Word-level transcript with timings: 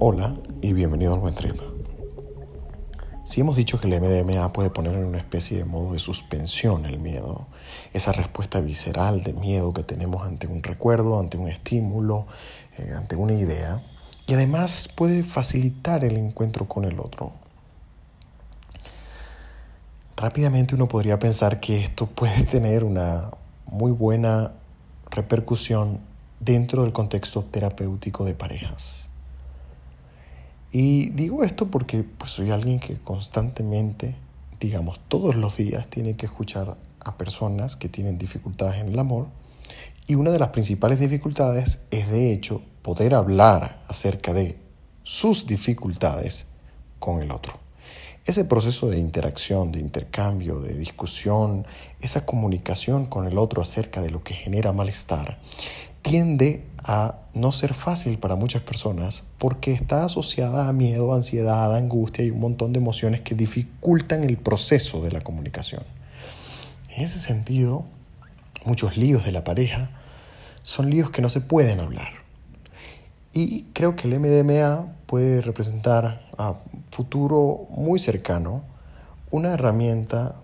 Hola 0.00 0.36
y 0.62 0.74
bienvenido 0.74 1.12
al 1.12 1.18
Buen 1.18 1.34
Trip. 1.34 1.56
Si 3.24 3.40
hemos 3.40 3.56
dicho 3.56 3.80
que 3.80 3.88
el 3.88 4.00
MDMA 4.00 4.52
puede 4.52 4.70
poner 4.70 4.94
en 4.94 5.04
una 5.04 5.18
especie 5.18 5.58
de 5.58 5.64
modo 5.64 5.92
de 5.92 5.98
suspensión 5.98 6.84
el 6.84 7.00
miedo, 7.00 7.48
esa 7.92 8.12
respuesta 8.12 8.60
visceral 8.60 9.24
de 9.24 9.32
miedo 9.32 9.72
que 9.72 9.82
tenemos 9.82 10.24
ante 10.24 10.46
un 10.46 10.62
recuerdo, 10.62 11.18
ante 11.18 11.36
un 11.36 11.48
estímulo, 11.48 12.28
eh, 12.78 12.94
ante 12.96 13.16
una 13.16 13.32
idea, 13.32 13.82
y 14.28 14.34
además 14.34 14.88
puede 14.94 15.24
facilitar 15.24 16.04
el 16.04 16.16
encuentro 16.16 16.68
con 16.68 16.84
el 16.84 17.00
otro. 17.00 17.32
Rápidamente 20.16 20.76
uno 20.76 20.86
podría 20.86 21.18
pensar 21.18 21.58
que 21.58 21.82
esto 21.82 22.06
puede 22.06 22.44
tener 22.44 22.84
una 22.84 23.32
muy 23.66 23.90
buena 23.90 24.52
repercusión 25.10 25.98
dentro 26.38 26.84
del 26.84 26.92
contexto 26.92 27.42
terapéutico 27.42 28.24
de 28.24 28.34
parejas. 28.34 29.07
Y 30.70 31.10
digo 31.10 31.44
esto 31.44 31.68
porque 31.68 32.02
pues, 32.02 32.32
soy 32.32 32.50
alguien 32.50 32.78
que 32.78 32.96
constantemente, 32.98 34.14
digamos 34.60 35.00
todos 35.08 35.34
los 35.34 35.56
días, 35.56 35.88
tiene 35.88 36.16
que 36.16 36.26
escuchar 36.26 36.76
a 37.00 37.16
personas 37.16 37.76
que 37.76 37.88
tienen 37.88 38.18
dificultades 38.18 38.80
en 38.80 38.88
el 38.88 38.98
amor. 38.98 39.28
Y 40.06 40.14
una 40.14 40.30
de 40.30 40.38
las 40.38 40.50
principales 40.50 41.00
dificultades 41.00 41.80
es 41.90 42.10
de 42.10 42.32
hecho 42.32 42.62
poder 42.82 43.14
hablar 43.14 43.82
acerca 43.88 44.32
de 44.32 44.58
sus 45.02 45.46
dificultades 45.46 46.46
con 46.98 47.22
el 47.22 47.30
otro. 47.30 47.58
Ese 48.26 48.44
proceso 48.44 48.90
de 48.90 48.98
interacción, 48.98 49.72
de 49.72 49.80
intercambio, 49.80 50.60
de 50.60 50.74
discusión, 50.74 51.66
esa 52.02 52.26
comunicación 52.26 53.06
con 53.06 53.26
el 53.26 53.38
otro 53.38 53.62
acerca 53.62 54.02
de 54.02 54.10
lo 54.10 54.22
que 54.22 54.34
genera 54.34 54.72
malestar, 54.72 55.38
tiende 56.08 56.64
a 56.82 57.16
no 57.34 57.52
ser 57.52 57.74
fácil 57.74 58.18
para 58.18 58.34
muchas 58.34 58.62
personas 58.62 59.24
porque 59.36 59.72
está 59.72 60.06
asociada 60.06 60.68
a 60.68 60.72
miedo, 60.72 61.14
ansiedad, 61.14 61.76
angustia 61.76 62.24
y 62.24 62.30
un 62.30 62.40
montón 62.40 62.72
de 62.72 62.78
emociones 62.78 63.20
que 63.20 63.34
dificultan 63.34 64.24
el 64.24 64.38
proceso 64.38 65.02
de 65.02 65.12
la 65.12 65.20
comunicación. 65.20 65.82
En 66.96 67.04
ese 67.04 67.18
sentido, 67.18 67.84
muchos 68.64 68.96
líos 68.96 69.24
de 69.26 69.32
la 69.32 69.44
pareja 69.44 69.90
son 70.62 70.88
líos 70.88 71.10
que 71.10 71.20
no 71.20 71.28
se 71.28 71.42
pueden 71.42 71.80
hablar. 71.80 72.08
Y 73.34 73.64
creo 73.74 73.94
que 73.94 74.08
el 74.08 74.18
MDMA 74.18 74.86
puede 75.06 75.42
representar 75.42 76.22
a 76.38 76.54
futuro 76.90 77.66
muy 77.70 77.98
cercano 77.98 78.62
una 79.30 79.52
herramienta 79.52 80.36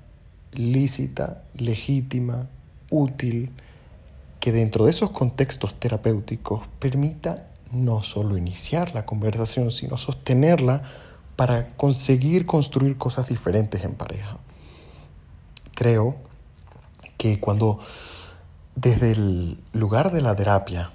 lícita, 0.52 1.42
legítima, 1.56 2.48
útil, 2.90 3.50
que 4.44 4.52
dentro 4.52 4.84
de 4.84 4.90
esos 4.90 5.10
contextos 5.10 5.72
terapéuticos 5.80 6.68
permita 6.78 7.46
no 7.72 8.02
solo 8.02 8.36
iniciar 8.36 8.94
la 8.94 9.06
conversación, 9.06 9.70
sino 9.70 9.96
sostenerla 9.96 10.82
para 11.34 11.68
conseguir 11.78 12.44
construir 12.44 12.98
cosas 12.98 13.30
diferentes 13.30 13.82
en 13.82 13.94
pareja. 13.94 14.36
Creo 15.74 16.16
que 17.16 17.40
cuando 17.40 17.78
desde 18.76 19.12
el 19.12 19.56
lugar 19.72 20.12
de 20.12 20.20
la 20.20 20.36
terapia 20.36 20.90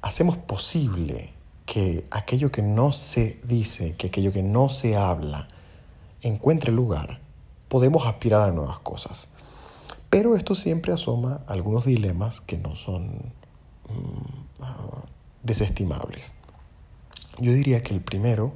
hacemos 0.00 0.38
posible 0.38 1.34
que 1.66 2.06
aquello 2.10 2.50
que 2.50 2.62
no 2.62 2.92
se 2.92 3.38
dice, 3.44 3.96
que 3.96 4.06
aquello 4.06 4.32
que 4.32 4.42
no 4.42 4.70
se 4.70 4.96
habla, 4.96 5.46
encuentre 6.22 6.72
lugar, 6.72 7.20
podemos 7.68 8.06
aspirar 8.06 8.48
a 8.48 8.50
nuevas 8.50 8.78
cosas. 8.78 9.28
Pero 10.10 10.34
esto 10.34 10.56
siempre 10.56 10.92
asoma 10.92 11.40
algunos 11.46 11.84
dilemas 11.84 12.40
que 12.40 12.58
no 12.58 12.74
son 12.74 13.32
mm, 13.88 14.62
desestimables. 15.44 16.34
Yo 17.38 17.52
diría 17.52 17.84
que 17.84 17.94
el 17.94 18.00
primero 18.00 18.52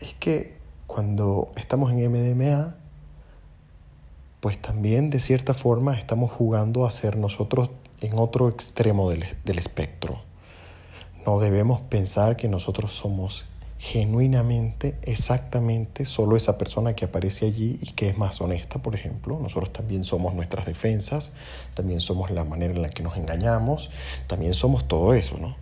es 0.00 0.14
que 0.14 0.58
cuando 0.88 1.52
estamos 1.54 1.92
en 1.92 2.10
MDMA, 2.10 2.74
pues 4.40 4.60
también 4.60 5.10
de 5.10 5.20
cierta 5.20 5.54
forma 5.54 5.96
estamos 5.96 6.32
jugando 6.32 6.84
a 6.84 6.90
ser 6.90 7.16
nosotros 7.16 7.70
en 8.00 8.18
otro 8.18 8.48
extremo 8.48 9.08
del, 9.10 9.24
del 9.44 9.58
espectro. 9.58 10.20
No 11.24 11.38
debemos 11.38 11.80
pensar 11.82 12.36
que 12.36 12.48
nosotros 12.48 12.92
somos 12.92 13.46
genuinamente, 13.80 14.98
exactamente, 15.04 16.04
solo 16.04 16.36
esa 16.36 16.58
persona 16.58 16.94
que 16.94 17.06
aparece 17.06 17.46
allí 17.46 17.78
y 17.80 17.92
que 17.92 18.10
es 18.10 18.18
más 18.18 18.38
honesta, 18.42 18.78
por 18.78 18.94
ejemplo. 18.94 19.40
Nosotros 19.40 19.72
también 19.72 20.04
somos 20.04 20.34
nuestras 20.34 20.66
defensas, 20.66 21.32
también 21.72 22.02
somos 22.02 22.30
la 22.30 22.44
manera 22.44 22.74
en 22.74 22.82
la 22.82 22.90
que 22.90 23.02
nos 23.02 23.16
engañamos, 23.16 23.90
también 24.26 24.52
somos 24.52 24.86
todo 24.86 25.14
eso, 25.14 25.38
¿no? 25.38 25.56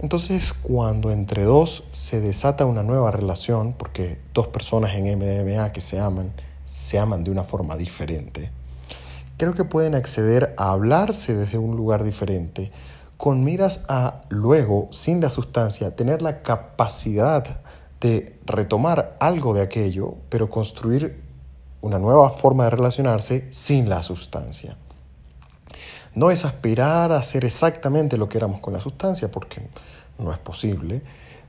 Entonces, 0.00 0.52
cuando 0.52 1.10
entre 1.12 1.44
dos 1.44 1.84
se 1.92 2.20
desata 2.20 2.66
una 2.66 2.82
nueva 2.82 3.10
relación, 3.10 3.72
porque 3.72 4.18
dos 4.34 4.48
personas 4.48 4.94
en 4.94 5.04
MDMA 5.18 5.72
que 5.72 5.80
se 5.80 5.98
aman, 5.98 6.32
se 6.66 6.98
aman 6.98 7.24
de 7.24 7.30
una 7.30 7.44
forma 7.44 7.74
diferente, 7.76 8.50
creo 9.38 9.54
que 9.54 9.64
pueden 9.64 9.94
acceder 9.94 10.54
a 10.58 10.72
hablarse 10.72 11.34
desde 11.34 11.56
un 11.56 11.74
lugar 11.74 12.04
diferente, 12.04 12.70
con 13.20 13.44
miras 13.44 13.84
a 13.86 14.22
luego, 14.30 14.88
sin 14.92 15.20
la 15.20 15.28
sustancia, 15.28 15.94
tener 15.94 16.22
la 16.22 16.40
capacidad 16.40 17.60
de 18.00 18.38
retomar 18.46 19.14
algo 19.20 19.52
de 19.52 19.60
aquello, 19.60 20.14
pero 20.30 20.48
construir 20.48 21.20
una 21.82 21.98
nueva 21.98 22.30
forma 22.30 22.64
de 22.64 22.70
relacionarse 22.70 23.46
sin 23.50 23.90
la 23.90 24.02
sustancia. 24.02 24.78
No 26.14 26.30
es 26.30 26.46
aspirar 26.46 27.12
a 27.12 27.18
hacer 27.18 27.44
exactamente 27.44 28.16
lo 28.16 28.26
que 28.26 28.38
éramos 28.38 28.60
con 28.60 28.72
la 28.72 28.80
sustancia, 28.80 29.30
porque 29.30 29.68
no 30.18 30.32
es 30.32 30.38
posible, 30.38 31.02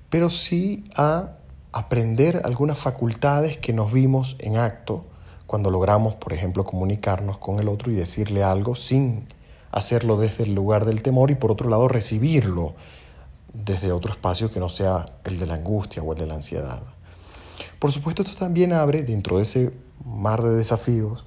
pero 0.09 0.29
sí 0.29 0.83
a 0.97 1.37
aprender 1.71 2.41
algunas 2.43 2.79
facultades 2.79 3.57
que 3.59 3.71
nos 3.71 3.93
vimos 3.93 4.35
en 4.39 4.57
acto 4.57 5.05
cuando 5.47 5.71
logramos, 5.71 6.15
por 6.15 6.33
ejemplo, 6.33 6.65
comunicarnos 6.65 7.37
con 7.37 7.61
el 7.61 7.69
otro 7.69 7.93
y 7.93 7.95
decirle 7.95 8.43
algo 8.43 8.75
sin 8.75 9.25
hacerlo 9.71 10.17
desde 10.17 10.43
el 10.43 10.53
lugar 10.53 10.85
del 10.85 11.01
temor 11.01 11.31
y 11.31 11.35
por 11.35 11.51
otro 11.51 11.69
lado 11.69 11.87
recibirlo 11.87 12.73
desde 13.53 13.91
otro 13.91 14.11
espacio 14.11 14.51
que 14.51 14.59
no 14.59 14.69
sea 14.69 15.05
el 15.23 15.39
de 15.39 15.45
la 15.45 15.55
angustia 15.55 16.01
o 16.03 16.13
el 16.13 16.19
de 16.19 16.25
la 16.25 16.35
ansiedad. 16.35 16.81
Por 17.79 17.91
supuesto, 17.91 18.21
esto 18.21 18.37
también 18.37 18.73
abre 18.73 19.03
dentro 19.03 19.37
de 19.37 19.43
ese 19.43 19.73
mar 20.05 20.41
de 20.41 20.55
desafíos 20.55 21.25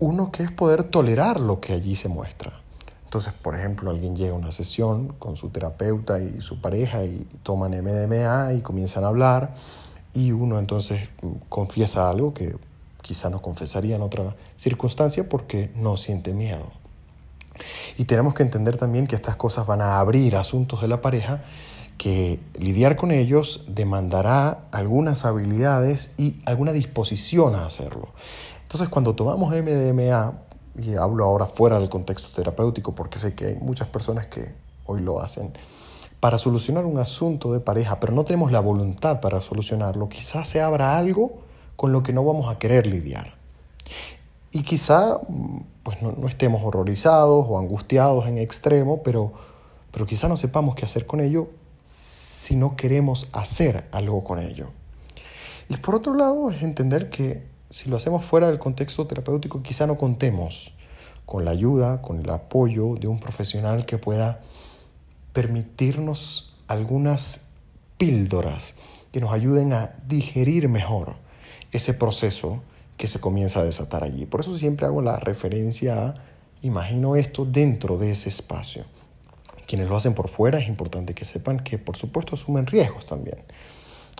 uno 0.00 0.32
que 0.32 0.42
es 0.42 0.50
poder 0.50 0.84
tolerar 0.84 1.40
lo 1.40 1.60
que 1.60 1.72
allí 1.72 1.96
se 1.96 2.08
muestra. 2.08 2.60
Entonces, 3.04 3.32
por 3.32 3.54
ejemplo, 3.54 3.90
alguien 3.90 4.16
llega 4.16 4.34
a 4.34 4.38
una 4.38 4.50
sesión 4.50 5.08
con 5.18 5.36
su 5.36 5.50
terapeuta 5.50 6.18
y 6.18 6.40
su 6.40 6.60
pareja 6.60 7.04
y 7.04 7.26
toman 7.44 7.70
MDMA 7.70 8.54
y 8.54 8.60
comienzan 8.60 9.04
a 9.04 9.08
hablar 9.08 9.54
y 10.12 10.32
uno 10.32 10.58
entonces 10.58 11.08
confiesa 11.48 12.10
algo 12.10 12.34
que 12.34 12.56
quizá 13.02 13.30
no 13.30 13.40
confesaría 13.40 13.96
en 13.96 14.02
otra 14.02 14.34
circunstancia 14.56 15.28
porque 15.28 15.70
no 15.76 15.96
siente 15.96 16.32
miedo. 16.32 16.83
Y 17.96 18.04
tenemos 18.04 18.34
que 18.34 18.42
entender 18.42 18.76
también 18.76 19.06
que 19.06 19.16
estas 19.16 19.36
cosas 19.36 19.66
van 19.66 19.80
a 19.80 19.98
abrir 20.00 20.36
asuntos 20.36 20.80
de 20.80 20.88
la 20.88 21.00
pareja 21.00 21.42
que 21.98 22.40
lidiar 22.58 22.96
con 22.96 23.12
ellos 23.12 23.64
demandará 23.68 24.64
algunas 24.72 25.24
habilidades 25.24 26.12
y 26.18 26.42
alguna 26.44 26.72
disposición 26.72 27.54
a 27.54 27.66
hacerlo. 27.66 28.08
Entonces, 28.62 28.88
cuando 28.88 29.14
tomamos 29.14 29.52
MDMA, 29.52 30.32
y 30.80 30.94
hablo 30.96 31.24
ahora 31.24 31.46
fuera 31.46 31.78
del 31.78 31.88
contexto 31.88 32.30
terapéutico 32.34 32.94
porque 32.94 33.18
sé 33.18 33.34
que 33.34 33.46
hay 33.46 33.54
muchas 33.56 33.88
personas 33.88 34.26
que 34.26 34.52
hoy 34.86 35.00
lo 35.00 35.20
hacen, 35.20 35.52
para 36.20 36.38
solucionar 36.38 36.84
un 36.84 36.98
asunto 36.98 37.52
de 37.52 37.60
pareja, 37.60 38.00
pero 38.00 38.12
no 38.12 38.24
tenemos 38.24 38.50
la 38.50 38.60
voluntad 38.60 39.20
para 39.20 39.40
solucionarlo, 39.40 40.08
quizás 40.08 40.48
se 40.48 40.60
abra 40.60 40.96
algo 40.96 41.42
con 41.76 41.92
lo 41.92 42.02
que 42.02 42.12
no 42.12 42.24
vamos 42.24 42.48
a 42.50 42.58
querer 42.58 42.86
lidiar. 42.86 43.34
Y 44.54 44.62
quizá 44.62 45.18
pues 45.82 46.00
no, 46.00 46.28
estemos 46.28 46.62
horrorizados 46.64 47.44
o 47.48 47.58
angustiados 47.58 48.28
en 48.28 48.38
extremo, 48.38 49.02
pero, 49.02 49.32
pero 49.90 50.06
quizá 50.06 50.28
no 50.28 50.36
sepamos 50.36 50.76
qué 50.76 50.84
hacer 50.84 51.06
con 51.06 51.20
ello 51.20 51.48
si 51.82 52.54
no 52.54 52.76
queremos 52.76 53.28
hacer 53.32 53.88
algo 53.90 54.22
con 54.22 54.38
ello. 54.38 54.68
Y 55.68 55.76
por 55.78 55.96
otro 55.96 56.14
lado 56.14 56.52
es 56.52 56.62
entender 56.62 57.10
que 57.10 57.42
si 57.68 57.90
lo 57.90 57.96
hacemos 57.96 58.24
fuera 58.24 58.46
del 58.46 58.60
contexto 58.60 59.08
terapéutico, 59.08 59.60
quizá 59.60 59.88
no 59.88 59.98
contemos 59.98 60.72
con 61.26 61.44
la 61.44 61.50
ayuda, 61.50 62.00
con 62.00 62.20
el 62.20 62.30
apoyo 62.30 62.94
de 62.94 63.08
un 63.08 63.18
profesional 63.18 63.86
que 63.86 63.98
pueda 63.98 64.40
permitirnos 65.32 66.54
algunas 66.68 67.40
píldoras 67.98 68.76
que 69.10 69.18
nos 69.18 69.32
ayuden 69.32 69.72
a 69.72 69.96
digerir 70.06 70.68
mejor 70.68 71.16
ese 71.72 71.92
proceso 71.92 72.62
que 72.96 73.08
se 73.08 73.20
comienza 73.20 73.60
a 73.60 73.64
desatar 73.64 74.04
allí. 74.04 74.26
Por 74.26 74.40
eso 74.40 74.56
siempre 74.56 74.86
hago 74.86 75.02
la 75.02 75.18
referencia 75.18 76.06
a, 76.06 76.14
imagino 76.62 77.16
esto 77.16 77.44
dentro 77.44 77.98
de 77.98 78.12
ese 78.12 78.28
espacio. 78.28 78.84
Quienes 79.66 79.88
lo 79.88 79.96
hacen 79.96 80.14
por 80.14 80.28
fuera 80.28 80.58
es 80.58 80.68
importante 80.68 81.14
que 81.14 81.24
sepan 81.24 81.60
que 81.60 81.78
por 81.78 81.96
supuesto 81.96 82.34
asumen 82.34 82.66
riesgos 82.66 83.06
también. 83.06 83.38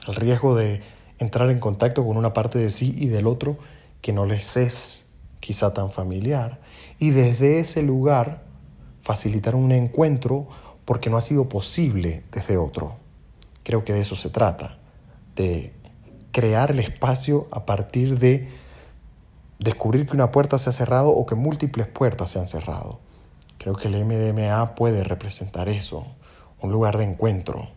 El 0.06 0.16
riesgo 0.16 0.56
de 0.56 0.82
entrar 1.18 1.50
en 1.50 1.60
contacto 1.60 2.04
con 2.04 2.16
una 2.16 2.32
parte 2.32 2.58
de 2.58 2.70
sí 2.70 2.94
y 2.96 3.06
del 3.06 3.26
otro 3.26 3.58
que 4.00 4.12
no 4.12 4.26
les 4.26 4.56
es 4.56 5.04
quizá 5.40 5.72
tan 5.74 5.90
familiar 5.92 6.60
y 6.98 7.10
desde 7.10 7.60
ese 7.60 7.82
lugar 7.82 8.42
facilitar 9.02 9.54
un 9.54 9.72
encuentro 9.72 10.48
porque 10.84 11.10
no 11.10 11.16
ha 11.16 11.20
sido 11.20 11.48
posible 11.48 12.22
desde 12.32 12.56
otro. 12.56 12.96
Creo 13.62 13.84
que 13.84 13.92
de 13.92 14.00
eso 14.00 14.16
se 14.16 14.30
trata, 14.30 14.78
de 15.36 15.72
crear 16.32 16.70
el 16.70 16.80
espacio 16.80 17.46
a 17.50 17.64
partir 17.64 18.18
de 18.18 18.48
descubrir 19.58 20.06
que 20.06 20.14
una 20.14 20.30
puerta 20.30 20.58
se 20.58 20.70
ha 20.70 20.72
cerrado 20.72 21.10
o 21.10 21.26
que 21.26 21.34
múltiples 21.34 21.86
puertas 21.86 22.30
se 22.30 22.38
han 22.38 22.46
cerrado. 22.46 23.00
Creo 23.58 23.74
que 23.74 23.88
el 23.88 24.04
MDMA 24.04 24.74
puede 24.74 25.04
representar 25.04 25.68
eso, 25.68 26.06
un 26.60 26.72
lugar 26.72 26.98
de 26.98 27.04
encuentro, 27.04 27.68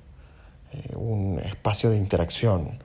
eh, 0.73 0.95
un 0.95 1.39
espacio 1.39 1.89
de 1.89 1.97
interacción, 1.97 2.79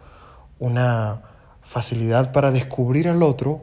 una 0.59 1.23
facilidad 1.63 2.33
para 2.33 2.53
descubrir 2.53 3.09
al 3.09 3.23
otro, 3.23 3.63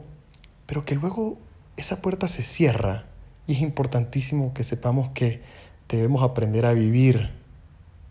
pero 0.66 0.84
que 0.84 0.94
luego 0.94 1.38
esa 1.76 2.02
puerta 2.02 2.28
se 2.28 2.42
cierra 2.42 3.04
y 3.46 3.54
es 3.54 3.60
importantísimo 3.62 4.52
que 4.52 4.64
sepamos 4.64 5.10
que 5.14 5.42
debemos 5.88 6.22
aprender 6.22 6.66
a 6.66 6.72
vivir 6.72 7.30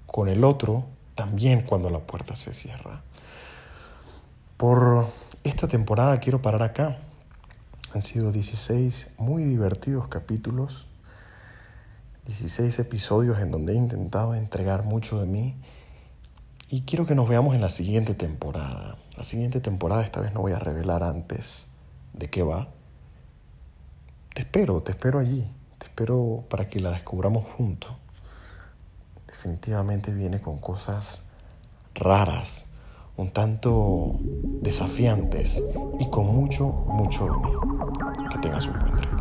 con 0.06 0.28
el 0.28 0.44
otro 0.44 0.86
también 1.16 1.62
cuando 1.62 1.90
la 1.90 2.00
puerta 2.00 2.36
se 2.36 2.54
cierra. 2.54 3.02
Por 4.58 5.08
esta 5.44 5.68
temporada 5.68 6.20
quiero 6.20 6.42
parar 6.42 6.64
acá. 6.64 6.98
Han 7.94 8.04
sido 8.04 8.32
16 8.32 9.10
muy 9.18 9.44
divertidos 9.44 10.08
capítulos, 10.08 10.86
16 12.28 12.78
episodios 12.78 13.40
en 13.40 13.50
donde 13.50 13.74
he 13.74 13.76
intentado 13.76 14.36
entregar 14.36 14.84
mucho 14.84 15.20
de 15.20 15.26
mí 15.26 15.56
y 16.70 16.82
quiero 16.82 17.08
que 17.08 17.16
nos 17.16 17.28
veamos 17.28 17.56
en 17.56 17.62
la 17.62 17.72
siguiente 17.72 18.14
temporada. 18.14 18.96
La 19.18 19.24
siguiente 19.24 19.60
temporada 19.60 20.04
esta 20.04 20.22
vez 20.22 20.34
no 20.36 20.42
voy 20.42 20.52
a 20.52 20.60
revelar 20.60 21.02
antes 21.02 21.66
de 22.14 22.30
qué 22.30 22.44
va. 22.44 22.68
Te 24.36 24.42
espero, 24.42 24.84
te 24.84 24.92
espero 24.92 25.18
allí, 25.18 25.52
te 25.80 25.88
espero 25.88 26.46
para 26.48 26.68
que 26.68 26.80
la 26.80 26.92
descubramos 26.92 27.46
juntos. 27.58 27.92
Definitivamente 29.26 30.14
viene 30.14 30.42
con 30.42 30.60
cosas 30.60 31.24
raras, 31.96 32.69
un 33.20 33.32
tanto 33.32 34.18
desafiantes 34.62 35.62
y 36.00 36.10
con 36.10 36.26
mucho, 36.28 36.70
mucho 36.88 37.26
de. 37.26 38.30
Que 38.32 38.38
tengas 38.40 38.66
un 38.68 38.80
buen 38.80 38.96
día. 38.96 39.19